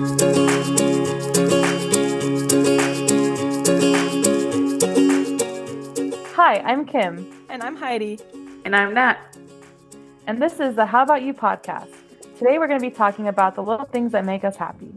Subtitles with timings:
[0.00, 0.06] Hi,
[6.64, 8.18] I'm Kim, And I'm Heidi.
[8.64, 9.18] And I'm Nat.
[10.26, 11.92] and this is the How About You podcast.
[12.38, 14.90] Today we're going to be talking about the little things that make us happy.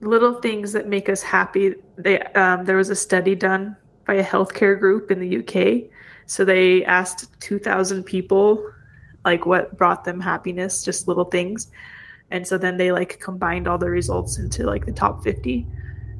[0.00, 1.74] Little things that make us happy.
[1.98, 3.76] They, um, there was a study done
[4.06, 5.90] by a healthcare group in the UK.
[6.24, 8.72] So they asked 2,000 people,
[9.22, 11.70] like, what brought them happiness, just little things.
[12.30, 15.66] And so then they, like, combined all the results into, like, the top 50.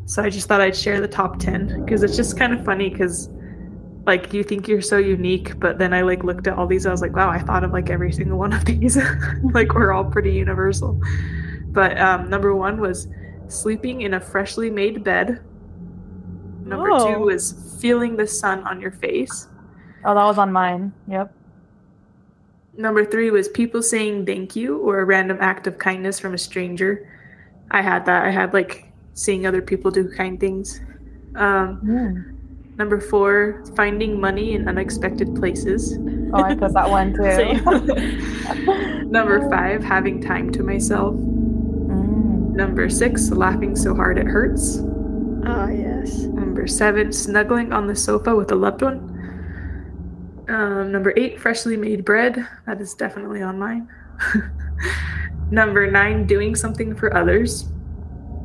[0.07, 2.91] So I just thought I'd share the top 10 because it's just kind of funny
[2.91, 3.29] because,
[4.07, 6.85] like, you think you're so unique, but then I, like, looked at all these.
[6.85, 8.99] I was like, wow, I thought of, like, every single one of these.
[9.53, 11.01] like, we're all pretty universal.
[11.67, 13.07] But um, number one was
[13.47, 15.41] sleeping in a freshly made bed.
[16.65, 17.15] Number Oh.
[17.15, 19.47] two was feeling the sun on your face.
[20.05, 20.93] Oh, that was on mine.
[21.07, 21.33] Yep.
[22.81, 26.39] Number three was people saying thank you or a random act of kindness from a
[26.39, 27.07] stranger.
[27.71, 28.25] I had that.
[28.25, 30.81] I had like seeing other people do kind things.
[31.37, 32.79] Um, Mm.
[32.79, 35.99] number four, finding money in unexpected places.
[36.33, 39.05] Oh, I put that one too.
[39.11, 41.15] Number five, having time to myself.
[41.15, 42.55] Mm.
[42.55, 44.81] Number six, laughing so hard it hurts.
[45.45, 46.21] Ah, yes.
[46.23, 49.10] Number seven, snuggling on the sofa with a loved one.
[50.51, 52.47] Um, number eight, freshly made bread.
[52.67, 53.89] That is definitely on mine.
[55.51, 57.69] number nine, doing something for others.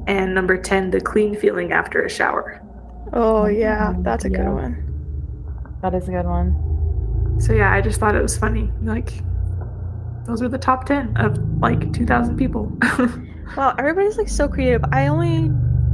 [0.07, 2.61] And number 10, the clean feeling after a shower.
[3.13, 3.93] Oh, yeah.
[3.99, 4.37] That's a Yeah.
[4.43, 5.77] good one.
[5.81, 7.37] That is a good one.
[7.39, 8.71] So, yeah, I just thought it was funny.
[8.83, 9.11] Like,
[10.25, 12.71] those are the top 10 of like 2,000 people.
[13.55, 14.83] Wow, everybody's like so creative.
[14.91, 15.51] I only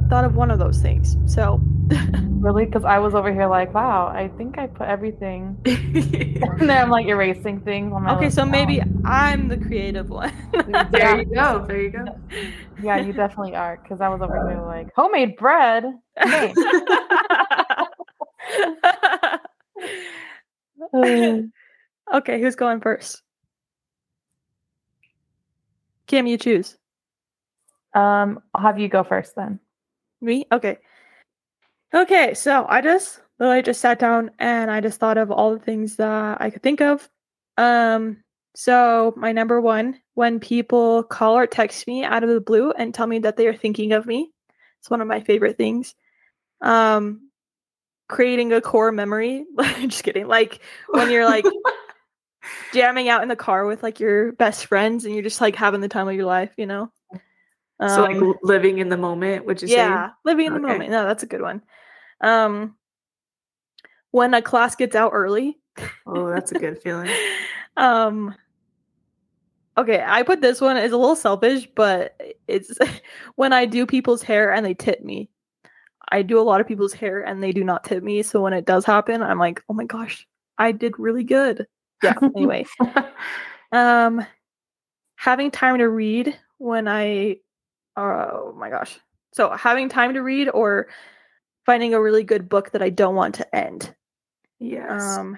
[0.09, 1.17] thought of one of those things.
[1.25, 1.59] So,
[2.41, 2.65] Really?
[2.65, 5.61] Because I was over here like, wow, I think I put everything.
[5.65, 7.93] and then I'm like erasing things.
[7.93, 10.33] on my okay, so maybe I'm the creative one.
[10.91, 11.63] there you go.
[11.67, 12.05] There you go.
[12.81, 13.79] Yeah, you definitely are.
[13.83, 15.85] Because I was over here like, homemade bread.
[20.93, 21.41] Uh,
[22.15, 23.21] okay, who's going first?
[26.07, 26.75] Kim, you choose.
[27.93, 29.59] um, I'll have you go first then.
[30.21, 30.47] Me?
[30.51, 30.79] Okay.
[31.93, 35.59] Okay, so I just literally just sat down and I just thought of all the
[35.59, 37.09] things that I could think of.
[37.57, 38.23] Um,
[38.55, 42.93] so my number one, when people call or text me out of the blue and
[42.93, 44.31] tell me that they are thinking of me,
[44.79, 45.95] it's one of my favorite things.
[46.61, 47.29] Um,
[48.07, 49.45] creating a core memory.
[49.87, 50.27] just kidding.
[50.27, 50.59] Like
[50.89, 51.45] when you're like
[52.73, 55.81] jamming out in the car with like your best friends and you're just like having
[55.81, 56.91] the time of your life, you know?
[57.85, 60.13] so, like, Um, living in the moment, would you yeah, say?
[60.25, 60.91] living in the moment.
[60.91, 61.63] No, that's a good one.
[62.21, 62.75] Um,
[64.11, 65.57] when a class gets out early.
[66.05, 67.09] Oh, that's a good feeling.
[67.77, 68.35] um,
[69.77, 72.77] okay, I put this one as a little selfish, but it's
[73.35, 75.29] when I do people's hair and they tip me.
[76.11, 78.21] I do a lot of people's hair and they do not tip me.
[78.21, 80.27] So when it does happen, I'm like, oh my gosh,
[80.57, 81.65] I did really good.
[82.03, 82.15] Yeah.
[82.21, 82.65] Anyway,
[83.71, 84.25] um,
[85.15, 87.37] having time to read when I,
[87.95, 88.99] oh my gosh.
[89.33, 90.87] So having time to read or
[91.71, 93.95] finding a really good book that I don't want to end.
[94.59, 95.01] Yes.
[95.01, 95.37] Um.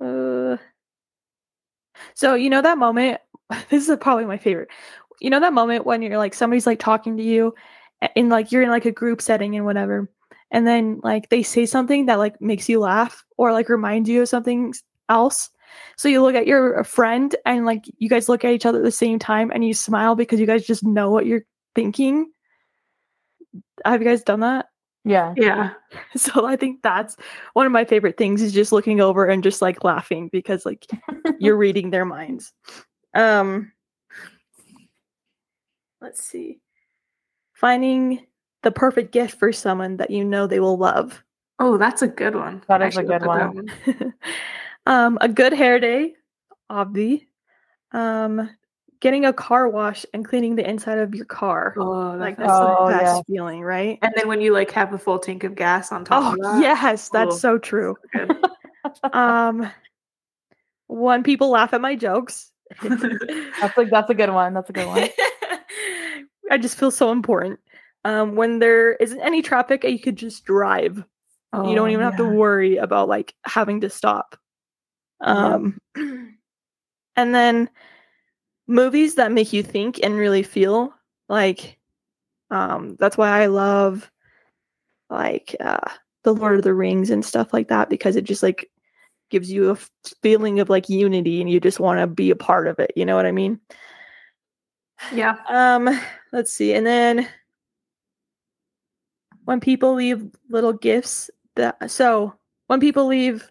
[0.00, 0.56] Uh,
[2.14, 3.20] so you know that moment.
[3.68, 4.70] This is probably my favorite.
[5.20, 7.54] You know that moment when you're like somebody's like talking to you,
[8.16, 10.10] in like you're in like a group setting and whatever,
[10.50, 14.22] and then like they say something that like makes you laugh or like reminds you
[14.22, 14.74] of something
[15.08, 15.48] else.
[15.96, 18.84] So you look at your friend and like you guys look at each other at
[18.84, 21.44] the same time and you smile because you guys just know what you're
[21.76, 22.32] thinking.
[23.84, 24.66] Have you guys done that?
[25.04, 25.34] Yeah.
[25.36, 25.72] yeah.
[26.16, 27.16] So I think that's
[27.54, 30.86] one of my favorite things is just looking over and just like laughing because like
[31.38, 32.52] you're reading their minds.
[33.14, 33.72] Um
[36.00, 36.60] let's see.
[37.54, 38.26] Finding
[38.62, 41.22] the perfect gift for someone that you know they will love.
[41.58, 42.62] Oh, that's a good one.
[42.68, 43.68] That is I a good put one.
[44.86, 46.14] um a good hair day,
[46.70, 47.26] obvi.
[47.92, 48.50] Um
[49.00, 51.74] getting a car wash and cleaning the inside of your car.
[51.78, 53.34] Oh, like that's that's Oh, the best yeah.
[53.34, 53.98] feeling, right?
[54.02, 56.38] and then when you like have a full tank of gas on top Oh of
[56.40, 56.60] that.
[56.60, 57.38] yes, that's Oh.
[57.38, 57.96] so true.
[59.12, 59.70] um
[60.88, 62.50] when people laugh at my jokes
[62.82, 64.54] That's like that's a good one.
[64.54, 65.08] That's a good one.
[66.50, 67.60] i just feel so important
[68.04, 72.16] um when there isn't any traffic you could just drive you don't Oh, even have
[72.16, 74.36] to worry about like having to stop
[75.20, 75.54] Yeah.
[75.54, 75.78] um
[77.16, 77.70] and then
[78.70, 80.94] movies that make you think and really feel
[81.28, 81.78] like
[82.50, 84.10] um that's why i love
[85.10, 85.90] like uh
[86.22, 88.70] the lord of the rings and stuff like that because it just like
[89.28, 89.76] gives you a
[90.22, 93.04] feeling of like unity and you just want to be a part of it you
[93.04, 93.60] know what i mean
[95.12, 95.36] Yeah.
[95.48, 95.88] Um,
[96.32, 96.74] let's see.
[96.74, 97.26] And then
[99.44, 102.34] when people leave little gifts that so
[102.68, 103.50] when people leave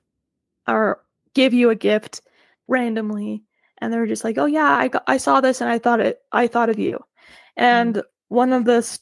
[0.68, 2.22] or give you a gift
[2.68, 3.44] randomly
[3.82, 6.20] and they're just like, "Oh yeah, I got, I saw this and I thought it
[6.32, 7.00] I thought of you."
[7.58, 8.04] And mm.
[8.30, 9.00] one of the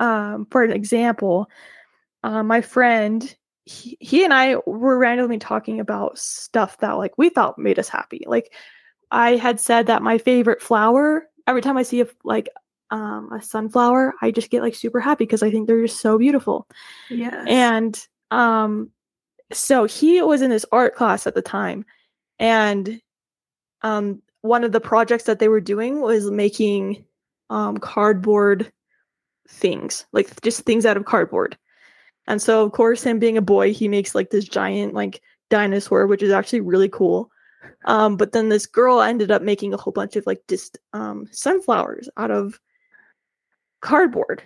[0.00, 1.48] um for an example,
[2.22, 3.34] uh, my friend
[3.64, 7.88] he, he and I were randomly talking about stuff that like we thought made us
[7.88, 8.24] happy.
[8.26, 8.52] Like
[9.10, 12.48] I had said that my favorite flower every time I see a like
[12.90, 16.18] um, a sunflower, I just get like super happy because I think they're just so
[16.18, 16.68] beautiful.
[17.08, 17.44] Yeah.
[17.48, 17.98] And
[18.30, 18.90] um,
[19.50, 21.84] so he was in this art class at the time,
[22.38, 23.00] and
[23.82, 27.04] um, one of the projects that they were doing was making
[27.50, 28.72] um, cardboard
[29.48, 31.56] things, like just things out of cardboard.
[32.26, 35.20] And so, of course, him being a boy, he makes like this giant like
[35.50, 37.30] dinosaur, which is actually really cool.
[37.84, 41.28] Um, but then this girl ended up making a whole bunch of like just um,
[41.30, 42.60] sunflowers out of
[43.80, 44.42] cardboard.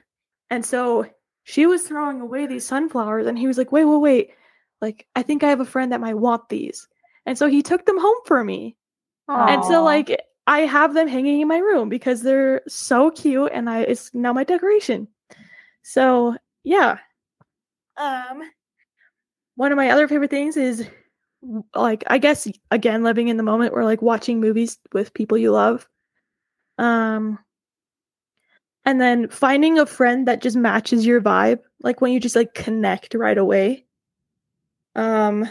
[0.50, 1.06] And so
[1.44, 4.30] she was throwing away these sunflowers, and he was like, wait, wait, wait.
[4.80, 6.88] Like, I think I have a friend that might want these.
[7.24, 8.76] And so he took them home for me.
[9.28, 9.48] Aww.
[9.48, 13.68] And so, like, I have them hanging in my room because they're so cute, and
[13.68, 15.08] I it's now my decoration.
[15.82, 16.98] So, yeah.
[17.96, 18.42] Um,
[19.56, 20.86] one of my other favorite things is
[21.74, 25.52] like I guess again living in the moment or like watching movies with people you
[25.52, 25.86] love.
[26.78, 27.38] Um
[28.84, 32.54] and then finding a friend that just matches your vibe, like when you just like
[32.54, 33.84] connect right away.
[34.94, 35.48] Um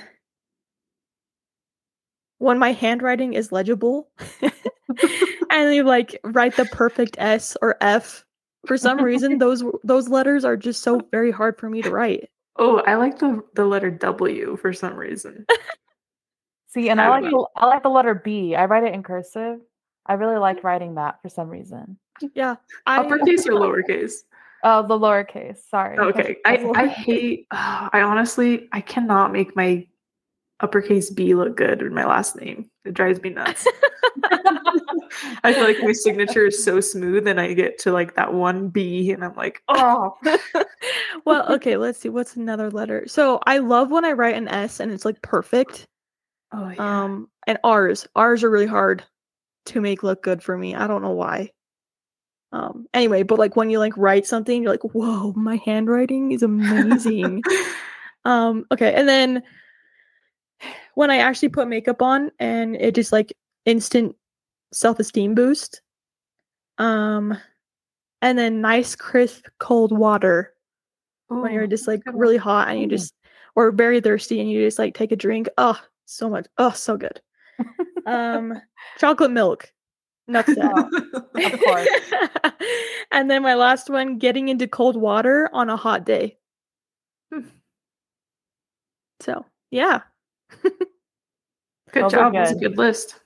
[2.45, 4.07] when my handwriting is legible
[5.50, 8.24] and you like write the perfect S or F
[8.68, 12.30] for some reason those those letters are just so very hard for me to write.
[12.57, 15.47] Oh, I like the the letter W for some reason.
[16.68, 18.53] See, and I, I like the, I like the letter B.
[18.56, 19.59] I write it in cursive.
[20.06, 21.98] I really like writing that for some reason.
[22.36, 24.18] Yeah, I, uppercase or lowercase.
[24.63, 25.57] Oh, the lowercase.
[25.68, 25.98] Sorry.
[25.98, 27.48] Okay, I I hate.
[27.50, 29.88] Oh, I honestly I cannot make my
[30.65, 32.69] uppercase B look good in my last name.
[32.83, 33.67] It drives me nuts.
[35.44, 38.69] I feel like my signature is so smooth, and I get to like that one
[38.69, 40.17] B, and I'm like, oh.
[41.25, 41.77] well, okay.
[41.77, 42.09] Let's see.
[42.09, 43.07] What's another letter?
[43.07, 45.85] So I love when I write an S and it's like perfect.
[46.51, 47.03] Oh yeah.
[47.03, 48.07] Um, and R's.
[48.15, 49.03] R's are really hard
[49.67, 50.73] to make look good for me.
[50.75, 51.51] I don't know why.
[52.51, 56.41] Um, anyway, but like when you like write something, you're like, whoa, my handwriting is
[56.41, 57.44] amazing.
[58.25, 59.44] um, okay, and then
[60.96, 63.34] when I actually put makeup on and it just like
[63.66, 64.16] instant
[64.74, 65.81] self-esteem boost.
[66.78, 67.38] Um
[68.22, 70.54] and then nice crisp cold water
[71.31, 73.13] Ooh, when you're just like really hot and you just
[73.56, 75.48] or very thirsty and you just like take a drink.
[75.57, 76.48] Oh, so much.
[76.58, 77.22] Oh, so good.
[78.06, 78.60] um
[78.98, 79.72] chocolate milk.
[80.28, 80.90] Nuts out.
[81.13, 81.88] of course.
[83.12, 86.38] and then my last one, getting into cold water on a hot day.
[89.19, 90.01] so yeah.
[91.92, 92.34] good job.
[92.34, 93.19] That's a good list.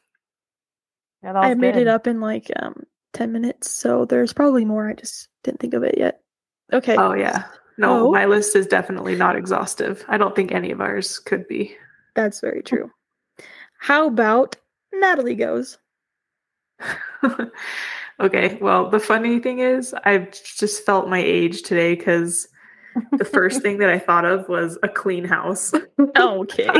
[1.23, 2.83] Yeah, I made it up in like um
[3.13, 4.89] 10 minutes, so there's probably more.
[4.89, 6.21] I just didn't think of it yet.
[6.71, 6.95] Okay.
[6.95, 7.45] Oh yeah.
[7.77, 8.11] No, oh.
[8.11, 10.03] my list is definitely not exhaustive.
[10.09, 11.75] I don't think any of ours could be.
[12.13, 12.91] That's very true.
[13.77, 14.57] How about
[14.93, 15.77] Natalie goes?
[18.19, 18.57] okay.
[18.61, 22.49] Well, the funny thing is, I've just felt my age today because
[23.17, 25.73] the first thing that I thought of was a clean house.
[26.15, 26.65] oh, okay.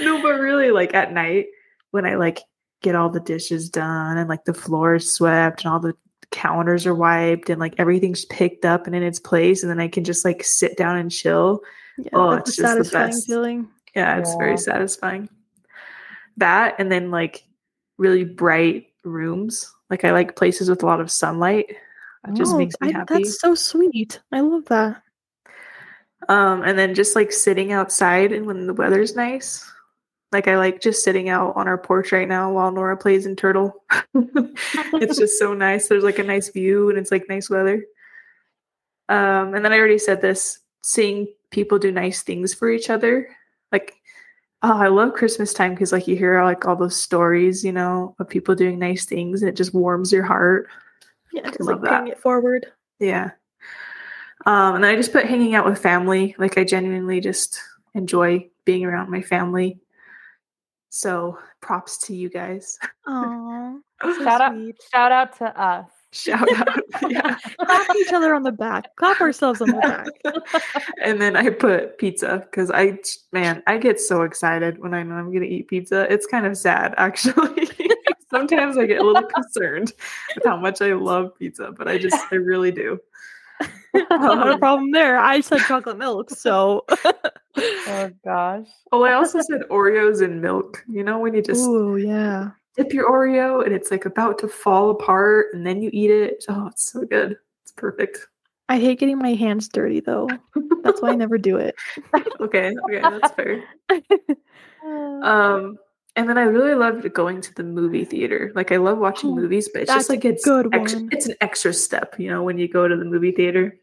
[0.00, 1.46] no, but really, like at night
[1.90, 2.40] when I like
[2.82, 5.94] get all the dishes done and like the floor is swept and all the
[6.30, 9.88] counters are wiped and like everything's picked up and in its place, and then I
[9.88, 11.60] can just like sit down and chill.
[11.98, 13.68] Yeah, oh, it's just the best feeling.
[13.94, 14.38] Yeah, it's yeah.
[14.38, 15.28] very satisfying.
[16.36, 17.44] That and then like
[17.98, 19.72] really bright rooms.
[19.90, 21.76] Like I like places with a lot of sunlight.
[22.24, 23.14] That just oh, makes me happy.
[23.14, 24.20] that's so sweet.
[24.32, 25.02] I love that.
[26.28, 29.70] Um, and then just like sitting outside and when the weather's nice.
[30.32, 33.36] Like I like just sitting out on our porch right now while Nora plays in
[33.36, 33.84] Turtle.
[34.14, 35.88] it's just so nice.
[35.88, 37.84] There's like a nice view and it's like nice weather.
[39.08, 43.34] Um, and then I already said this, seeing people do nice things for each other.
[43.72, 44.00] Like
[44.62, 48.14] Oh, I love Christmas time because like you hear like all those stories, you know,
[48.18, 50.68] of people doing nice things and it just warms your heart.
[51.32, 52.66] Yeah, just like paying it forward.
[52.98, 53.30] Yeah.
[54.46, 56.34] Um, and then I just put hanging out with family.
[56.38, 57.60] Like I genuinely just
[57.94, 59.78] enjoy being around my family.
[60.88, 62.78] So props to you guys.
[63.06, 63.78] Aww.
[64.02, 64.70] So shout sweet.
[64.70, 65.90] out shout out to us.
[66.12, 66.80] Shout out.
[67.10, 67.36] Yeah.
[67.58, 68.96] Clap each other on the back.
[68.96, 70.62] Clap ourselves on the back.
[71.02, 72.98] and then I put pizza because I,
[73.32, 76.10] man, I get so excited when I know I'm going to eat pizza.
[76.12, 77.68] It's kind of sad, actually.
[78.30, 79.92] Sometimes I get a little concerned
[80.34, 82.98] with how much I love pizza, but I just I really do.
[84.10, 85.18] Not a problem there.
[85.18, 86.84] I said chocolate milk, so.
[87.56, 88.68] oh gosh.
[88.92, 90.84] Oh, I also said Oreos and milk.
[90.88, 92.50] You know when you just oh yeah.
[92.76, 96.44] dip your Oreo and it's like about to fall apart, and then you eat it.
[96.48, 97.36] Oh, it's so good.
[97.62, 98.26] It's perfect.
[98.70, 100.28] I hate getting my hands dirty though.
[100.84, 101.74] That's why I never do it.
[102.40, 103.64] okay, okay, that's fair.
[104.82, 105.76] Um,
[106.20, 108.52] and then I really loved going to the movie theater.
[108.54, 111.34] Like I love watching Oh, movies, but it's just like it's good extra, it's an
[111.40, 113.74] extra step, you know, when you go to the movie theater.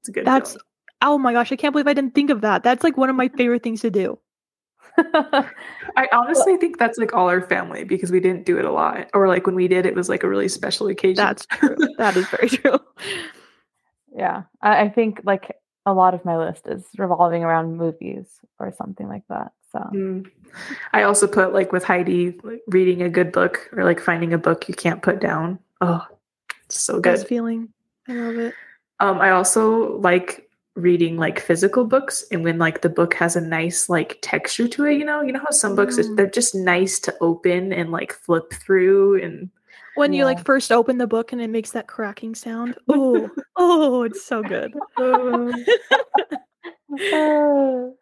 [0.00, 0.24] It's a good.
[0.24, 0.64] That's feeling.
[1.02, 2.62] oh my gosh, I can't believe I didn't think of that.
[2.62, 4.18] That's like one of my favorite things to do.
[4.96, 9.10] I honestly think that's like all our family because we didn't do it a lot,
[9.12, 11.16] or like when we did, it was like a really special occasion.
[11.16, 11.76] That's true.
[11.98, 12.78] that is very true.
[14.16, 14.44] yeah.
[14.62, 15.56] I, I think like
[15.86, 19.52] a lot of my list is revolving around movies or something like that.
[19.72, 20.30] So Mm.
[20.92, 24.38] I also put like with Heidi, like, reading a good book or like finding a
[24.38, 25.58] book you can't put down.
[25.80, 26.06] Oh,
[26.66, 27.04] it's so good.
[27.14, 27.70] Best feeling.
[28.06, 28.54] I love it.
[29.00, 33.40] Um, I also like reading like physical books and when like the book has a
[33.40, 36.16] nice like texture to it, you know, you know how some books Mm.
[36.16, 39.50] they're just nice to open and like flip through and
[39.96, 42.76] When you like first open the book and it makes that cracking sound.
[42.88, 44.72] Oh, oh, it's so good.
[44.98, 45.52] oh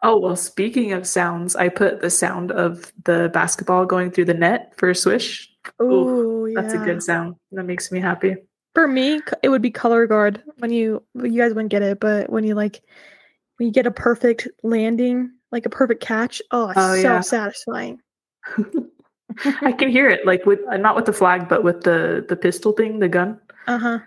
[0.02, 4.72] well speaking of sounds, I put the sound of the basketball going through the net
[4.76, 5.48] for a swish.
[5.78, 6.60] Oh, yeah.
[6.60, 7.36] That's a good sound.
[7.52, 8.36] That makes me happy.
[8.74, 12.30] For me, it would be color guard when you you guys wouldn't get it, but
[12.30, 12.82] when you like
[13.56, 17.20] when you get a perfect landing, like a perfect catch, oh, Oh, so yeah.
[17.20, 18.00] satisfying.
[19.62, 22.36] I can hear it like with uh, not with the flag but with the the
[22.36, 23.40] pistol thing, the gun.
[23.66, 23.98] Uh huh.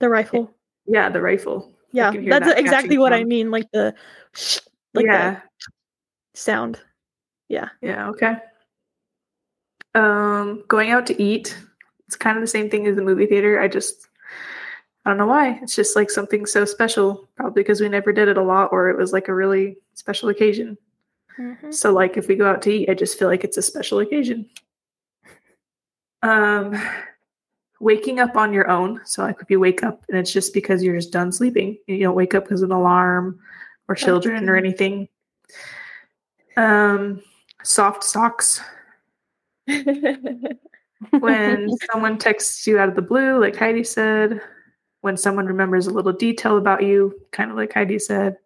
[0.00, 0.54] The rifle.
[0.86, 1.74] Yeah, the rifle.
[1.92, 3.50] Yeah, that's that exactly what I mean.
[3.50, 3.94] Like the
[4.94, 5.40] like yeah.
[5.40, 5.42] the
[6.34, 6.78] sound.
[7.48, 7.70] Yeah.
[7.80, 8.36] Yeah, okay.
[9.94, 11.58] Um, going out to eat.
[12.06, 13.60] It's kind of the same thing as the movie theater.
[13.60, 14.08] I just
[15.04, 15.58] I don't know why.
[15.62, 17.28] It's just like something so special.
[17.36, 20.28] Probably because we never did it a lot or it was like a really special
[20.28, 20.76] occasion.
[21.38, 21.72] Mhm.
[21.72, 24.00] So like if we go out to eat, I just feel like it's a special
[24.00, 24.48] occasion.
[26.22, 26.80] Um
[27.80, 29.00] waking up on your own.
[29.04, 31.78] So like if you wake up and it's just because you're just done sleeping.
[31.86, 33.38] You don't wake up because of an alarm
[33.88, 35.08] or children or anything.
[36.56, 37.22] Um
[37.62, 38.60] soft socks
[41.20, 44.40] when someone texts you out of the blue, like Heidi said,
[45.00, 48.36] when someone remembers a little detail about you, kind of like Heidi said.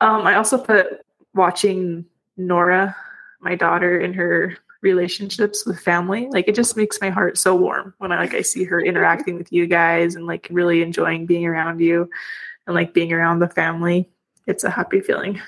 [0.00, 0.86] Um, I also put
[1.34, 2.04] watching
[2.36, 2.96] Nora,
[3.40, 6.28] my daughter, and her relationships with family.
[6.30, 9.36] Like it just makes my heart so warm when I like I see her interacting
[9.36, 12.08] with you guys and like really enjoying being around you
[12.66, 14.08] and like being around the family.
[14.46, 15.40] It's a happy feeling.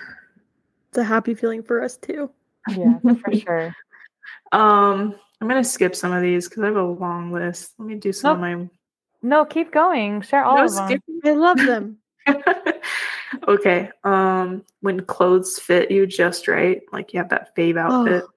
[0.89, 2.31] it's a happy feeling for us too.
[2.69, 3.77] yeah, for sure.
[4.51, 7.75] Um, I'm gonna skip some of these because I have a long list.
[7.79, 8.69] Let me do some of my
[9.23, 10.23] No, keep going.
[10.23, 10.87] Share all No of them.
[10.89, 11.21] skipping.
[11.25, 11.99] I love them.
[13.47, 13.91] okay.
[14.05, 18.25] Um, when clothes fit you just right, like you have that fave outfit.
[18.27, 18.31] Oh.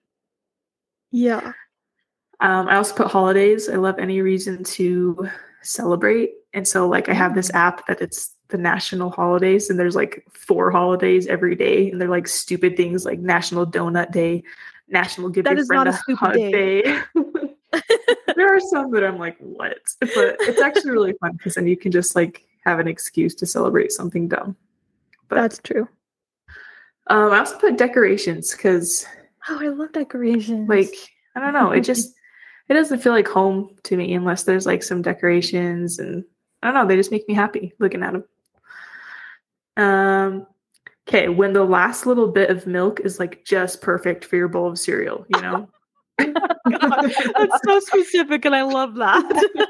[1.12, 1.54] Yeah.
[2.40, 3.70] Um, I also put holidays.
[3.70, 5.30] I love any reason to
[5.62, 7.56] celebrate, and so like I have this Mm.
[7.56, 12.10] app that it's the national holidays, and there's like four holidays every day, and they're
[12.10, 14.44] like stupid things like National Donut Day,
[14.88, 16.82] National Give That Your is Friend not a a Hug day.
[16.82, 17.02] Day.
[18.36, 19.78] there are some that I'm like, what?
[20.00, 23.46] But it's actually really fun because then you can just like have an excuse to
[23.46, 24.56] celebrate something dumb.
[25.32, 25.88] But That's true.
[27.08, 29.06] um, I also put decorations because,
[29.48, 30.68] Oh, I love decorations.
[30.68, 30.94] like,
[31.36, 32.14] I don't know, it just
[32.68, 36.26] it doesn't feel like home to me unless there's like some decorations, and
[36.62, 38.26] I don't know, they just make me happy looking at them.
[39.78, 40.48] Um,
[41.08, 44.68] okay, when the last little bit of milk is like just perfect for your bowl
[44.68, 45.70] of cereal, you know.
[46.20, 49.70] That's so specific, and I love that.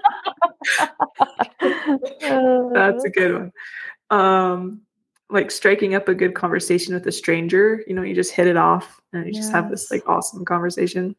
[2.74, 3.52] That's a good one.
[4.10, 4.82] Um,
[5.32, 8.58] like striking up a good conversation with a stranger, you know, you just hit it
[8.58, 11.16] off and you just have this like awesome conversation.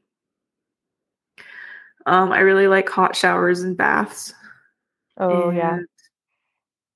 [2.06, 4.34] Um, I really like hot showers and baths.
[5.18, 5.78] oh yeah.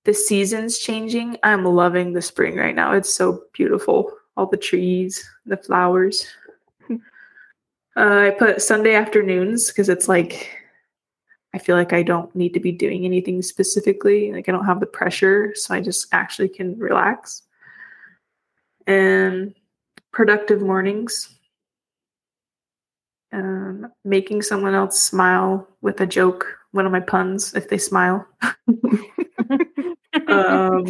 [0.05, 1.37] The seasons changing.
[1.43, 2.93] I'm loving the spring right now.
[2.93, 4.13] It's so beautiful.
[4.37, 6.27] All the trees, the flowers.
[6.91, 6.97] uh,
[7.97, 10.66] I put Sunday afternoons because it's like
[11.57, 14.31] I feel like I don't need to be doing anything specifically.
[14.31, 17.45] Like I don't have the pressure, so I just actually can relax.
[18.87, 19.55] And
[20.13, 21.35] productive mornings.
[23.33, 28.29] Um, making someone else smile with a joke, one of my puns, if they smile.
[30.29, 30.85] um,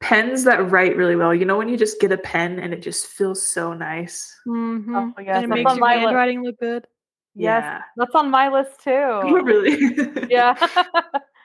[0.00, 1.34] pens that write really well.
[1.34, 4.38] You know when you just get a pen and it just feels so nice.
[4.46, 5.14] Mhm.
[5.16, 6.86] Oh, yes, and it makes your my handwriting look good.
[7.34, 7.80] Yes, Yeah.
[7.96, 9.42] that's on my list Oh, too.
[9.44, 10.26] really?
[10.30, 10.54] yeah.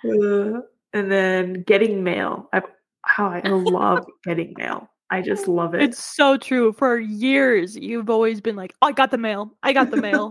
[0.05, 0.61] Uh,
[0.93, 2.47] and then getting mail.
[2.53, 2.61] I
[3.01, 4.87] how I love getting mail.
[5.09, 5.81] I just love it.
[5.81, 6.71] It's so true.
[6.71, 9.51] For years, you've always been like, "I got the mail.
[9.63, 10.29] I got the mail.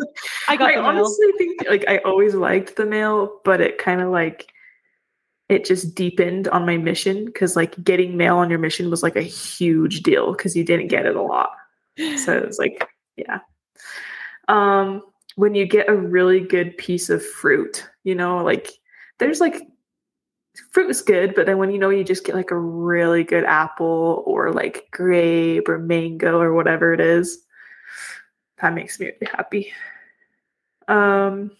[0.49, 3.77] I got I the mail." honestly think like I always liked the mail, but it
[3.79, 4.53] kind of like
[5.49, 9.17] it just deepened on my mission because like getting mail on your mission was like
[9.17, 11.51] a huge deal because you didn't get it a lot.
[12.19, 13.41] So it was like, yeah.
[14.49, 15.03] Um,
[15.35, 18.71] when you get a really good piece of fruit, you know, like
[19.19, 19.63] there's like
[20.71, 23.45] fruit is good, but then when you know you just get like a really good
[23.45, 27.45] apple or like grape or mango or whatever it is,
[28.61, 29.73] that makes me really happy.
[30.89, 31.51] Um,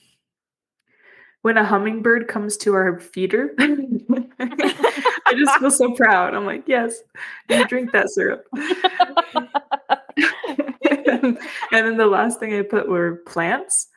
[1.43, 6.35] when a hummingbird comes to our feeder, I just feel so proud.
[6.35, 6.97] I'm like, yes,
[7.49, 8.45] you drink that syrup.
[11.73, 13.89] and then the last thing I put were plants.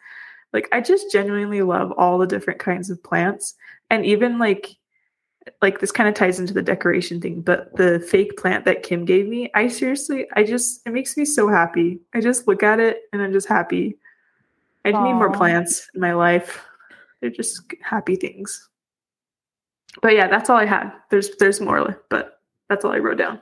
[0.54, 3.56] Like I just genuinely love all the different kinds of plants.
[3.90, 4.76] And even like
[5.62, 9.06] like this kind of ties into the decoration thing, but the fake plant that Kim
[9.06, 12.00] gave me, I seriously I just it makes me so happy.
[12.14, 13.98] I just look at it and I'm just happy.
[14.86, 16.66] I need more plants in my life.
[17.20, 18.70] They're just happy things.
[20.02, 20.92] But yeah, that's all I had.
[21.10, 23.42] There's there's more, but that's all I wrote down.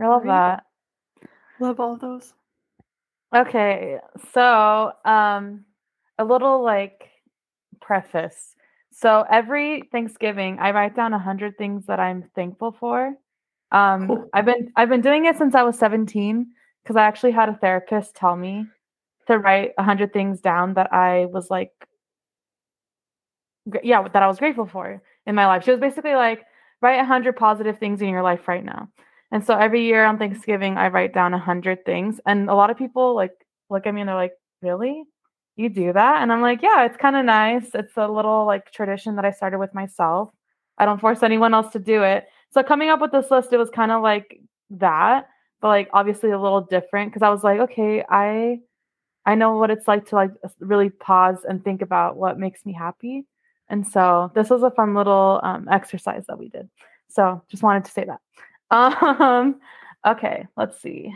[0.00, 0.64] I love that.
[1.60, 2.34] Love all those.
[3.34, 3.98] Okay,
[4.34, 5.64] so um,
[6.18, 7.08] a little like
[7.80, 8.54] preface.
[8.92, 13.14] So every Thanksgiving, I write down a hundred things that I'm thankful for.
[13.72, 14.28] Um, Cool.
[14.34, 16.46] I've been I've been doing it since I was 17
[16.82, 18.66] because I actually had a therapist tell me
[19.28, 21.72] to write a hundred things down that I was like,
[23.82, 25.64] yeah, that I was grateful for in my life.
[25.64, 26.42] She was basically like,
[26.80, 28.88] write a hundred positive things in your life right now.
[29.32, 32.70] And so every year on Thanksgiving, I write down a hundred things, and a lot
[32.70, 33.32] of people like
[33.70, 35.04] look at me and they're like, "Really,
[35.56, 37.70] you do that?" And I'm like, "Yeah, it's kind of nice.
[37.74, 40.30] It's a little like tradition that I started with myself.
[40.78, 43.58] I don't force anyone else to do it." So coming up with this list, it
[43.58, 45.28] was kind of like that,
[45.62, 48.60] but like obviously a little different because I was like, "Okay, I
[49.26, 52.72] I know what it's like to like really pause and think about what makes me
[52.74, 53.26] happy."
[53.68, 56.68] And so this was a fun little um, exercise that we did.
[57.08, 58.20] So just wanted to say that.
[58.72, 59.60] Um,
[60.06, 61.14] okay, let's see.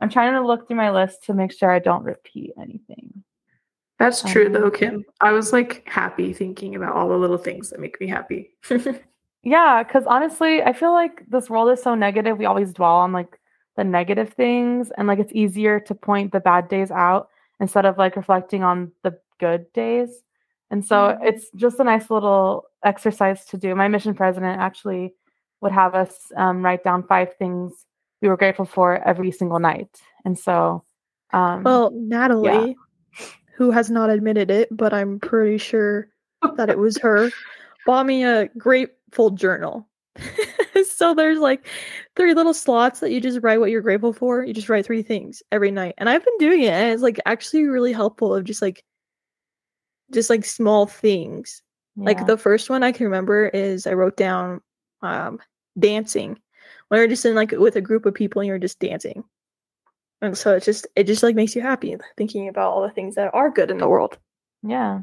[0.00, 3.22] I'm trying to look through my list to make sure I don't repeat anything.
[3.98, 5.04] That's true though, Um, Kim.
[5.20, 8.50] I was like happy thinking about all the little things that make me happy.
[9.44, 12.38] Yeah, because honestly, I feel like this world is so negative.
[12.38, 13.40] We always dwell on like
[13.76, 17.98] the negative things, and like it's easier to point the bad days out instead of
[17.98, 20.22] like reflecting on the good days.
[20.70, 21.26] And so Mhm.
[21.26, 23.74] it's just a nice little exercise to do.
[23.74, 25.12] My mission president actually
[25.62, 27.86] would have us um, write down five things
[28.20, 30.00] we were grateful for every single night.
[30.24, 30.84] And so,
[31.32, 32.76] um, Well, Natalie,
[33.56, 36.08] who has not admitted it, but I'm pretty sure
[36.56, 37.30] that it was her,
[37.86, 39.88] bought me a grateful journal.
[40.88, 41.66] so there's like
[42.16, 44.44] three little slots that you just write what you're grateful for.
[44.44, 45.94] You just write three things every night.
[45.98, 48.84] And I've been doing it and it's like actually really helpful of just like
[50.12, 51.62] just like small things.
[51.96, 52.04] yeah.
[52.04, 54.60] Like the first one I can remember is I wrote down
[55.00, 55.40] um
[55.78, 56.38] dancing.
[56.88, 59.24] When you're just in like with a group of people and you're just dancing.
[60.20, 63.16] And so it just it just like makes you happy thinking about all the things
[63.16, 64.18] that are good in the world.
[64.62, 65.00] yeah,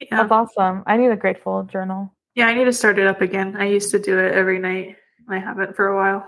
[0.00, 0.08] yeah.
[0.10, 0.84] that's awesome.
[0.86, 2.14] I need a grateful journal.
[2.34, 3.56] Yeah, I need to start it up again.
[3.56, 4.96] I used to do it every night.
[5.28, 6.26] I haven't for a while.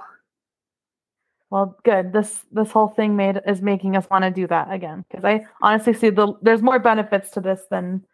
[1.50, 2.12] Well, good.
[2.12, 5.44] This this whole thing made is making us want to do that again because I
[5.60, 8.06] honestly see the there's more benefits to this than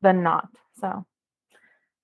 [0.00, 0.48] than not.
[0.80, 1.04] So,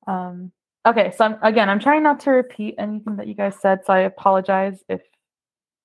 [0.06, 0.52] um,
[0.86, 1.12] okay.
[1.16, 3.84] So I'm, again, I'm trying not to repeat anything that you guys said.
[3.84, 5.00] So I apologize if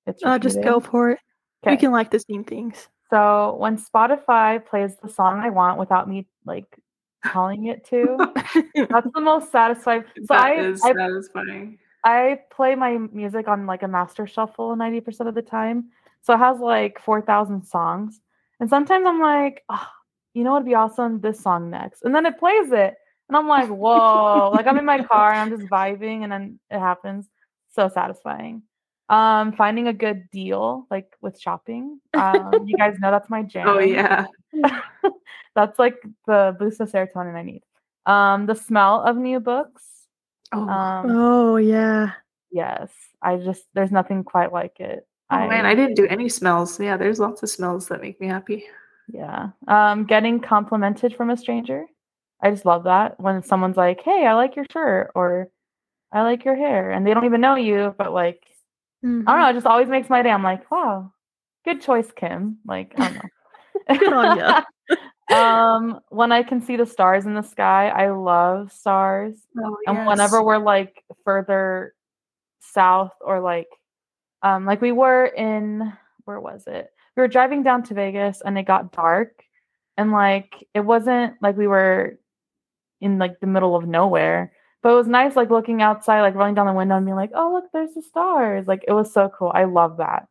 [0.05, 1.19] it's Uh, just go for it.
[1.63, 1.73] Okay.
[1.73, 2.87] You can like the same things.
[3.09, 6.65] So when Spotify plays the song I want without me like
[7.31, 8.17] telling it to,
[8.89, 10.03] that's the most satisfying.
[10.17, 11.79] So That I, is I satisfying.
[12.03, 15.85] I play my music on like a master shuffle 90% of the time.
[16.21, 18.21] So it has like 4,000 songs.
[18.59, 19.87] And sometimes I'm like, oh,
[20.33, 21.19] you know what'd be awesome?
[21.19, 22.03] This song next.
[22.03, 22.95] And then it plays it.
[23.27, 24.51] And I'm like, whoa.
[24.53, 27.27] like I'm in my car and I'm just vibing and then it happens.
[27.73, 28.63] So satisfying.
[29.09, 31.99] Um, finding a good deal, like with shopping.
[32.13, 33.67] Um, you guys know that's my jam.
[33.67, 34.25] Oh yeah.
[35.55, 37.63] that's like the boost of serotonin I need.
[38.05, 39.83] Um, the smell of new books.
[40.53, 42.11] Oh, Um, oh yeah.
[42.51, 42.89] Yes,
[43.21, 45.05] I just there's nothing quite like it.
[45.31, 46.79] oh man, I didn't do any smells.
[46.79, 48.63] Yeah, there's lots of smells that make me happy.
[49.11, 49.49] yeah.
[49.67, 51.85] Um, getting complimented from a stranger,
[52.41, 55.49] I just love that when someone's like, "Hey, I like your shirt," or
[56.11, 58.43] "I like your hair," and they don't even know you, but like
[59.27, 60.29] I don't know, it just always makes my day.
[60.31, 61.13] I'm like, "Wow,
[61.65, 63.29] good choice, Kim." Like I don't know.
[63.99, 64.63] Good on ya.
[65.31, 69.35] um, when I can see the stars in the sky, I love stars.
[69.57, 71.93] Oh, And whenever we're like further
[72.61, 73.67] south or like
[74.41, 75.93] um like we were in
[76.25, 76.89] where was it?
[77.15, 79.43] We were driving down to Vegas and it got dark
[79.97, 82.17] and like it wasn't like we were
[83.01, 84.51] in like the middle of nowhere.
[84.83, 87.31] But it was nice like looking outside, like rolling down the window and being like,
[87.35, 88.67] oh look, there's the stars.
[88.67, 89.51] Like it was so cool.
[89.53, 90.27] I love that.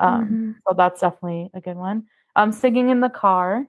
[0.00, 0.54] Um Mhm.
[0.68, 2.04] so that's definitely a good one.
[2.36, 3.66] Um singing in the car.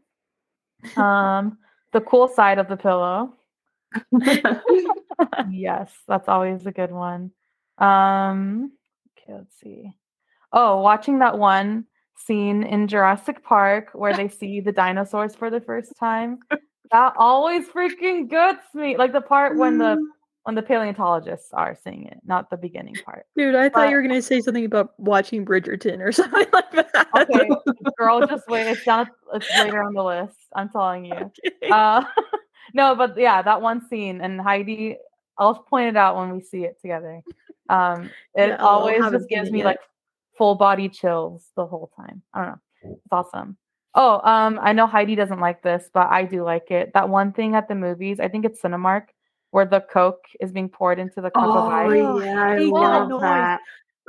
[0.96, 1.58] Um
[1.94, 3.34] the cool side of the pillow.
[5.50, 7.32] yes, that's always a good one.
[7.78, 8.72] Um,
[9.20, 9.94] okay, let's see.
[10.54, 11.86] Oh, watching that one
[12.18, 16.40] scene in Jurassic Park where they see the dinosaurs for the first time.
[16.92, 18.98] That always freaking gets me.
[18.98, 19.98] Like the part when the
[20.44, 23.26] when the paleontologists are seeing it, not the beginning part.
[23.36, 26.72] Dude, I thought But- you were gonna say something about watching Bridgerton or something like
[26.72, 27.08] that.
[27.20, 27.50] Okay,
[27.98, 28.68] girl, just wait.
[28.68, 29.10] It's down.
[29.34, 30.38] It's later on the list.
[30.56, 31.14] I'm telling you.
[31.16, 31.70] Okay.
[31.70, 32.04] Uh,
[32.74, 34.98] no, but yeah, that one scene and Heidi,
[35.38, 37.22] I'll point it out when we see it together.
[37.70, 39.66] Um, it Yeah, always just gives me yet.
[39.66, 39.80] like
[40.38, 42.22] full body chills the whole time.
[42.34, 42.92] I don't know.
[42.94, 43.58] It's awesome.
[44.00, 46.92] Oh, um, I know Heidi doesn't like this, but I do like it.
[46.94, 49.08] That one thing at the movies, I think it's Cinemark,
[49.52, 51.92] where the Coke is being poured into the cup of Oh ice.
[52.06, 53.22] Oh, yeah, I hate that love noise.
[53.22, 53.60] that.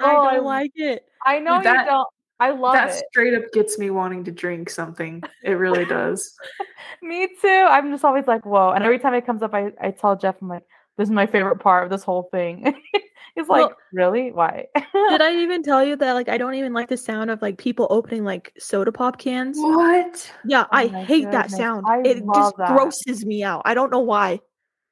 [0.00, 1.04] I Oh, I- don't like it.
[1.24, 2.08] I know That- you don't.
[2.40, 2.78] I love it.
[2.78, 3.04] That it.
[3.10, 5.22] straight up gets me wanting to drink something.
[5.42, 6.32] It really does.
[7.02, 7.66] Me too.
[7.68, 8.70] I'm just always like, whoa.
[8.70, 10.62] And every time it comes up, I, I tell Jeff, I'm like,
[10.98, 12.74] this is my favorite part of this whole thing.
[13.36, 14.32] Like, Well- really?
[14.32, 14.66] Why?
[14.74, 17.56] Did I even tell you that like I don't even like the sound of like
[17.58, 19.56] people opening like soda pop cans?
[19.58, 20.32] what?
[20.44, 21.86] Yeah, Oh I hate that sound.
[21.88, 22.68] I it just that.
[22.68, 23.62] grosses me out.
[23.64, 24.40] I don't know why.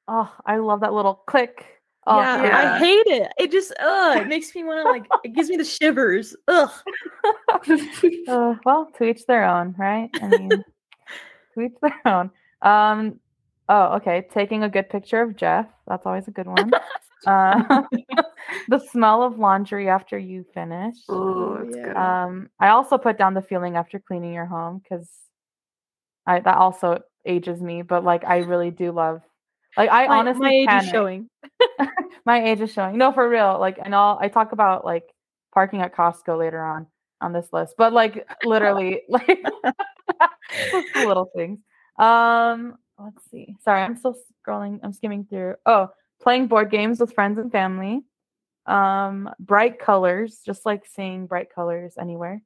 [0.08, 1.66] oh, I love that little click.
[2.08, 2.58] Oh, yeah, yeah.
[2.74, 3.32] I hate it.
[3.36, 6.36] It just ugh, it makes me want to like it gives me the shivers.
[6.46, 6.70] Ugh.
[8.28, 10.10] Uh, well, to each their own, right?
[10.22, 12.30] I mean, to each their own.
[12.62, 13.20] Um,
[13.68, 14.26] oh, okay.
[14.32, 15.66] Taking a good picture of Jeff.
[15.86, 16.70] That's always a good one.
[17.24, 17.82] Uh,
[18.68, 20.96] the smell of laundry after you finish.
[21.08, 21.84] oh, that's yeah.
[21.84, 21.96] good.
[21.96, 25.08] Um, I also put down the feeling after cleaning your home because
[26.26, 29.22] I that also ages me, but like I really do love
[29.76, 30.84] like I My, honestly my age panic.
[30.84, 31.30] is showing.
[32.26, 32.96] my age is showing.
[32.98, 33.58] No, for real.
[33.60, 35.04] Like and all I talk about like
[35.52, 36.86] parking at Costco later on
[37.20, 39.44] on this list, but like literally like
[40.96, 41.58] little things.
[41.98, 43.56] Um, let's see.
[43.64, 44.80] Sorry, I'm still scrolling.
[44.82, 45.54] I'm skimming through.
[45.66, 45.88] Oh,
[46.26, 48.02] playing board games with friends and family.
[48.66, 52.42] Um, bright colors, just like seeing bright colors anywhere.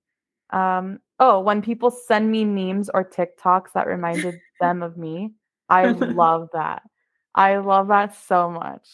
[0.51, 5.33] Um, oh, when people send me memes or TikToks that reminded them of me,
[5.71, 6.83] I love that.
[7.35, 8.87] I love that so much.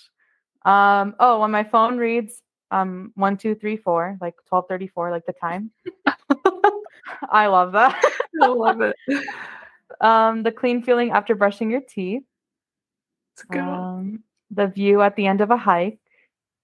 [0.64, 5.10] Um, oh, when my phone reads um one, two, three, four, like twelve thirty four,
[5.10, 5.72] like the time.
[7.28, 8.00] I love that.
[8.40, 8.94] I love it.
[10.00, 12.22] um, the clean feeling after brushing your teeth.
[13.34, 13.60] It's good.
[13.60, 15.98] Um, the view at the end of a hike.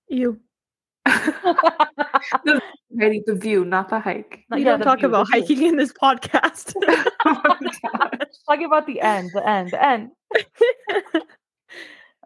[0.08, 0.40] You.
[1.04, 2.60] the,
[2.94, 4.44] the view, not the hike.
[4.50, 5.40] We Yeah, don't talk view, the about view.
[5.40, 6.74] hiking in this podcast.
[7.24, 8.10] oh my.
[8.48, 10.10] Talking about the end, the end, the end.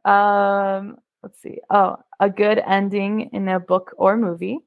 [0.05, 1.59] Um, let's see.
[1.69, 4.61] Oh, a good ending in a book or movie.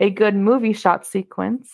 [0.00, 1.70] A good movie shot sequence.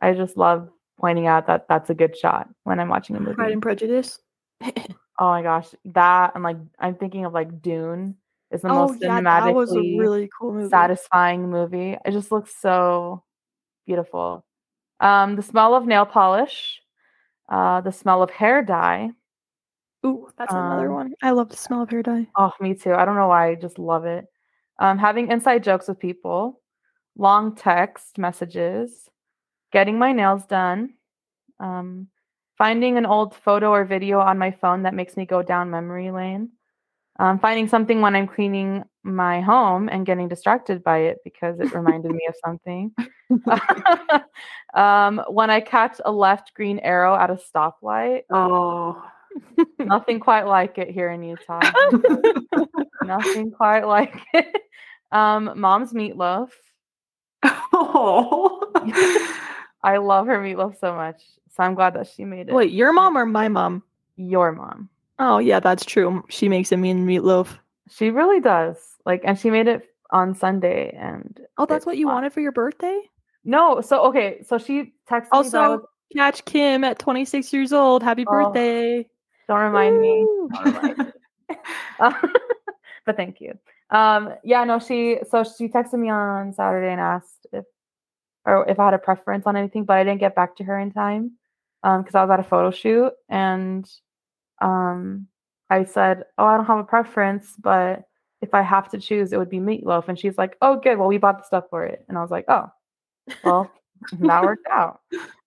[0.00, 3.34] I just love pointing out that that's a good shot when I'm watching a movie.
[3.34, 4.18] Pride and Prejudice.
[5.18, 8.16] Oh my gosh, that and like I'm thinking of like Dune
[8.50, 10.70] is the Oh most yeah, that was a cinematically really cool movie.
[10.70, 11.96] satisfying movie.
[12.04, 13.22] It just looks so
[13.86, 14.44] beautiful.
[15.00, 16.80] Um, the smell of nail polish,
[17.48, 19.10] uh, the smell of hair dye.
[20.06, 21.14] Ooh, that's another Um, one.
[21.22, 22.28] I love the smell of hair dye.
[22.36, 22.92] Oh, me too.
[22.94, 23.50] I don't know why.
[23.50, 24.26] I just love it.
[24.78, 26.60] Um, having inside jokes with people,
[27.16, 29.08] long text messages,
[29.72, 30.94] getting my nails done,
[31.60, 32.08] um,
[32.58, 36.10] finding an old photo or video on my phone that makes me go down memory
[36.10, 36.50] lane,
[37.18, 41.72] um, finding something when I'm cleaning my home and getting distracted by it because it
[41.74, 42.92] reminded me of something.
[44.74, 49.02] um, when I catch a left green arrow at a stoplight, Oh.
[49.78, 51.60] nothing quite like it here in Utah.
[53.04, 54.62] Nothing quite like it.
[55.12, 56.48] Um, mom's meatloaf.
[57.72, 58.72] Oh.
[59.82, 61.22] I love her meatloaf so much.
[61.56, 62.54] So I'm glad that she made it.
[62.54, 63.82] Wait, your mom or my mom?
[64.18, 64.88] your mom.
[65.18, 66.24] Oh yeah, that's true.
[66.28, 67.58] She makes a mean meatloaf.
[67.90, 68.76] She really does.
[69.04, 70.94] Like, and she made it on Sunday.
[70.98, 72.14] And Oh, that's what you fun.
[72.16, 73.00] wanted for your birthday?
[73.44, 75.28] No, so okay, so she texted me.
[75.32, 78.02] Also, catch Kim at 26 years old.
[78.02, 79.08] Happy Oh, birthday.
[79.48, 80.26] don't remind me.
[80.50, 81.04] Don't remind me.
[81.98, 82.12] Uh,
[83.06, 83.58] but thank you.
[83.90, 87.64] Um, yeah, no, she so she texted me on Saturday and asked if
[88.44, 90.78] or if I had a preference on anything, but I didn't get back to her
[90.78, 91.32] in time.
[91.82, 93.88] Because I was at a photo shoot and
[94.60, 95.26] um,
[95.70, 98.04] I said, "Oh, I don't have a preference, but
[98.40, 100.98] if I have to choose, it would be meatloaf." And she's like, "Oh, good.
[100.98, 102.70] Well, we bought the stuff for it." And I was like, "Oh,
[103.44, 103.70] well,
[104.20, 105.00] that worked out."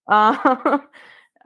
[0.08, 0.80] Uh,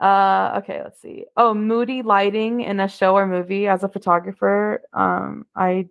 [0.00, 1.26] uh, okay, let's see.
[1.36, 4.82] Oh, moody lighting in a show or movie as a photographer.
[4.92, 5.88] Um, I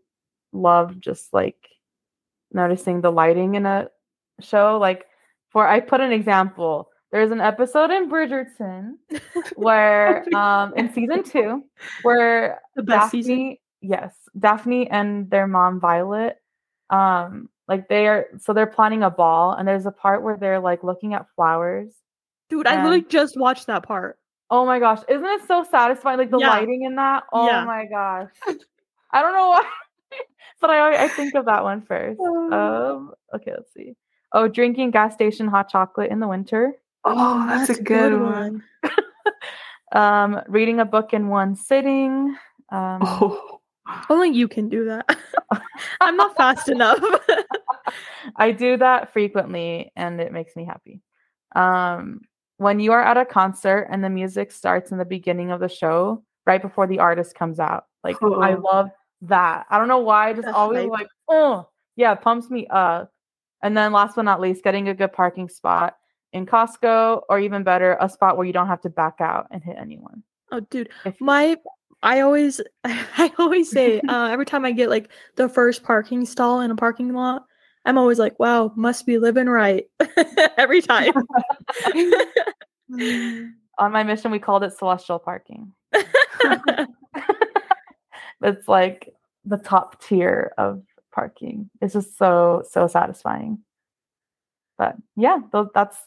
[0.52, 1.70] love just like
[2.52, 3.90] noticing the lighting in a
[4.40, 4.78] show.
[4.80, 5.06] Like,
[5.50, 6.90] for I put an example.
[7.14, 8.94] There's an episode in Bridgerton
[9.56, 11.64] where, um, in season two,
[12.02, 13.58] where The best Daphne, season.
[13.82, 16.38] yes, Daphne and their mom Violet,
[16.90, 20.60] um, like they are so they're planning a ball, and there's a part where they're
[20.60, 21.94] like looking at flowers.
[22.50, 24.18] Dude, I literally just watched that part.
[24.50, 26.18] Oh my gosh, isn't it so satisfying?
[26.18, 26.50] Like the Yeah.
[26.50, 27.26] lighting in that.
[27.32, 27.64] Oh Yeah.
[27.64, 28.32] my gosh,
[29.12, 29.70] I don't know why,
[30.62, 32.20] but I I think of that one first.
[32.20, 33.94] Um, okay, let's see.
[34.32, 36.74] Oh, drinking gas station hot chocolate in the winter.
[37.06, 38.64] Oh, that's, a good, one.
[39.92, 42.36] Um, reading a book in one sitting.
[42.72, 43.60] Um, Oh,
[44.10, 45.18] Only you can do that.
[46.02, 47.00] I'm not fast enough.
[48.36, 51.02] I do that frequently and it makes me happy.
[51.56, 52.22] Um,
[52.58, 55.70] when you are at a concert and the music starts in the beginning of the
[55.70, 58.62] show, right before the artist comes out, like I Oh.
[58.74, 58.90] love
[59.22, 59.68] that.
[59.70, 63.12] I don't know why, I just The always like, oh, yeah, pumps me up.
[63.62, 65.98] And then last but not least, getting a good parking spot
[66.34, 69.64] in Costco, or even better, a spot where you don't have to back out and
[69.64, 70.24] hit anyone.
[70.52, 71.58] oh, dude, If- my
[72.02, 76.60] I always I always say uh, every time I get like the first parking stall
[76.62, 77.46] in a parking lot,
[77.86, 79.86] I'm always like, wow, must be living right
[80.58, 81.14] every time.
[83.80, 85.72] On my mission, we called it celestial parking.
[88.42, 89.14] it's like
[89.46, 91.70] the top tier of parking.
[91.82, 93.60] It's just so so satisfying.
[94.78, 95.98] But yeah, tho- that's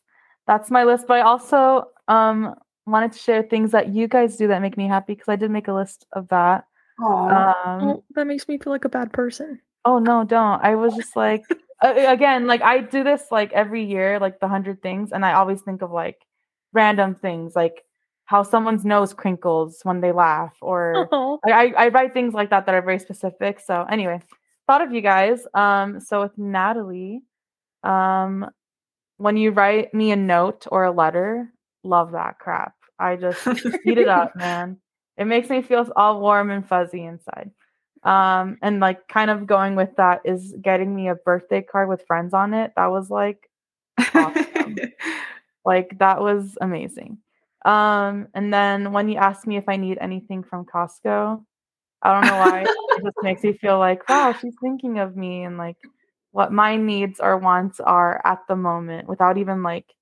[0.47, 1.07] that's my list.
[1.07, 2.55] But I also um
[2.87, 5.51] wanted to share things that you guys do that make me happy because I did
[5.51, 6.65] make a list of that.
[7.03, 9.61] Um, oh, that makes me feel like a bad person.
[9.85, 10.63] oh no, don't.
[10.65, 11.45] I was just like
[11.83, 15.61] again, like I do this like every year, like the hundred things, and I always
[15.63, 16.19] think of like
[16.73, 17.83] random things, like
[18.25, 22.51] how someone's nose crinkles when they laugh, or Oh, I, I I write things like
[22.51, 23.61] that that are very specific.
[23.61, 24.21] So anyway,
[24.67, 25.47] thought of you guys.
[25.55, 27.23] Um, so with Natalie,
[27.85, 28.49] um,
[29.17, 31.53] when you write me a note or a letter,
[31.83, 32.75] love that crap.
[32.99, 34.79] I just eat it up, man.
[35.17, 37.51] It makes me feel all warm and fuzzy inside.
[38.03, 42.07] Um, and like kind of going with that is getting me a birthday card with
[42.07, 42.73] friends on it.
[42.77, 43.49] That was like
[44.15, 44.77] awesome.
[45.65, 47.19] like that was amazing.
[47.65, 51.43] Um, and then when you ask me if I need anything from Costco,
[52.03, 55.43] I don't know why it just makes me feel like, wow, she's thinking of me
[55.43, 55.79] and like
[56.37, 59.95] what my needs or wants are at the moment without even like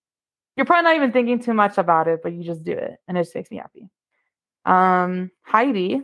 [0.56, 3.16] you're probably not even thinking too much about it, but you just do it and
[3.16, 3.88] it just makes me happy.
[4.64, 6.02] Um, Heidi,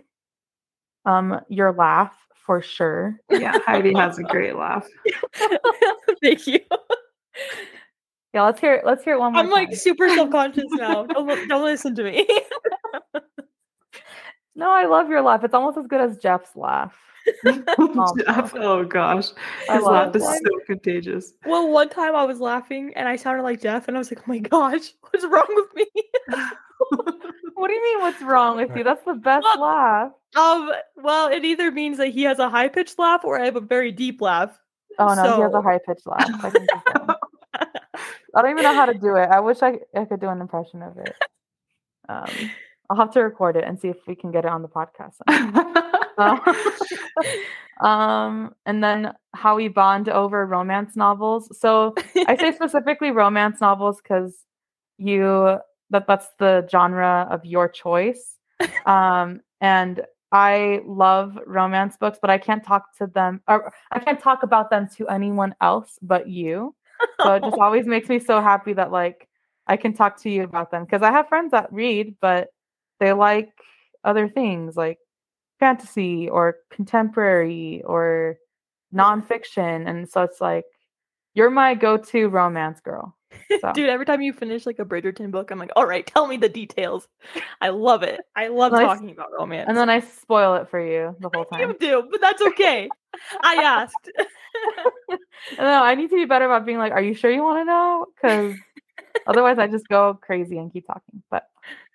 [1.04, 2.16] um, your laugh
[2.46, 3.18] for sure.
[3.28, 4.86] yeah, Heidi has a great laugh.
[6.22, 6.60] thank you.
[8.32, 8.86] Yeah, let's hear it.
[8.86, 11.06] Let's hear it one more I'm like super self conscious now.
[11.06, 12.24] Don't, don't listen to me.
[14.54, 15.42] No, I love your laugh.
[15.42, 16.94] It's almost as good as Jeff's laugh.
[17.78, 19.28] Oh, Jeff, oh gosh,
[19.68, 21.32] I his laugh is so contagious.
[21.46, 24.20] well, one time I was laughing and I sounded like Jeff, and I was like,
[24.20, 25.86] oh my gosh, what's wrong with me?
[27.54, 28.00] What do you mean?
[28.00, 28.82] What's wrong with you?
[28.82, 30.12] That's the best Well, laugh.
[30.34, 33.56] Um, well, it either means that he has a high pitched laugh or I have
[33.56, 34.58] a very deep laugh.
[34.98, 36.26] Oh no, he has a high pitched laugh.
[36.42, 37.16] I, think he's fine.
[38.34, 39.28] I don't even know how to do it.
[39.30, 41.14] I wish I, I could do an impression of it.
[42.08, 42.50] Um,
[42.88, 45.16] I'll have to record it and see if we can get it on the podcast.
[47.80, 51.48] Um, and then how we bond over romance novels.
[51.58, 51.94] So
[52.26, 54.44] I say specifically romance novels because
[54.98, 55.56] you
[55.88, 58.36] that that's the genre of your choice.
[58.84, 64.20] Um, and I love romance books, but I can't talk to them or I can't
[64.20, 66.74] talk about them to anyone else but you.
[67.22, 69.26] So it just always makes me so happy that like
[69.66, 72.48] I can talk to you about them because I have friends that read, but
[73.00, 73.48] they like
[74.04, 74.98] other things like
[75.60, 78.36] fantasy or contemporary or
[78.94, 79.88] nonfiction.
[79.88, 80.64] And so it's like
[81.34, 83.16] you're my go-to romance girl.
[83.60, 86.26] So Dude, every time you finish like a Bridgerton book, I'm like, all right, tell
[86.26, 87.06] me the details.
[87.60, 88.20] I love it.
[88.34, 88.82] I love Nice.
[88.86, 89.66] talking about romance.
[89.68, 91.60] and then I spoil it for you the whole time.
[91.60, 92.88] you do, but that's okay.
[93.42, 94.10] I asked.
[95.58, 97.64] No, I need to be better about being like, are you sure you want to
[97.64, 98.06] know?
[98.14, 98.54] Because
[99.26, 101.22] otherwise I just go crazy and keep talking.
[101.30, 101.44] But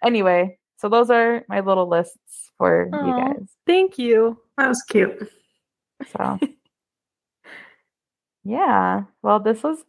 [0.04, 3.50] anyway, so those are my little lists for you guys.
[3.66, 4.38] Thank you.
[4.56, 5.32] that was cute.
[6.12, 6.38] So
[8.44, 9.06] yeah.
[9.24, 9.80] Well, this was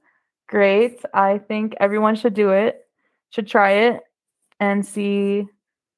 [0.49, 1.03] great.
[1.13, 2.81] I think everyone should do it,
[3.29, 4.01] should try it.
[4.59, 5.47] and see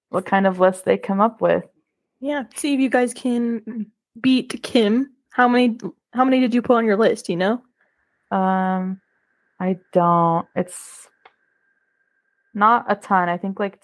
[0.08, 1.62] what kind of list they come up with.
[2.18, 3.87] Yeah, see if you guys can
[4.20, 5.12] beat Kim.
[5.30, 5.78] How many
[6.12, 7.62] how many did you put on your list, you know?
[8.32, 9.00] Um
[9.61, 10.48] I don't.
[10.56, 11.06] It's
[12.52, 13.28] not a ton.
[13.28, 13.80] I think like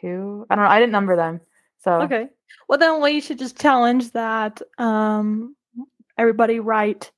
[0.00, 0.46] 22.
[0.50, 0.70] I don't know.
[0.70, 1.40] I didn't number them.
[1.78, 2.28] So Okay.
[2.68, 5.54] Well then we should just challenge that um
[6.16, 7.12] everybody write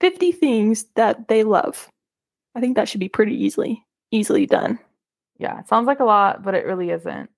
[0.00, 1.88] 50 things that they love.
[2.54, 4.78] I think that should be pretty easily easily done.
[5.38, 7.28] yeah, it sounds like a lot, but it really isn't.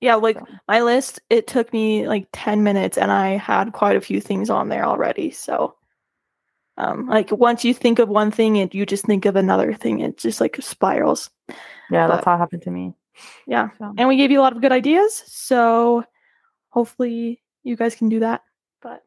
[0.00, 3.96] Yeah, like So, my list, it took me like 10 minutes and I had quite
[3.96, 5.30] a few things on there already.
[5.30, 5.76] So
[6.78, 10.00] um like once you think of one thing and you just think of another thing,
[10.00, 11.30] it just like spirals.
[11.90, 12.94] yeah, that's how it happened to me.
[13.46, 13.70] Yeah.
[13.78, 15.22] So And we gave you a lot of good ideas.
[15.26, 16.04] So
[16.70, 18.42] hopefully you guys can do that.
[18.82, 19.02] But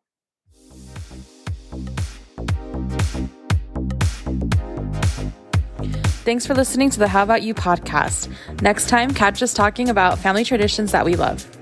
[6.25, 8.31] Thanks for listening to the How About You podcast.
[8.61, 11.58] Next time, catch us talking about family traditions that we love.